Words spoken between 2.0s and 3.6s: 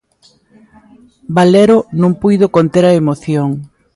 non puido conter a emoción.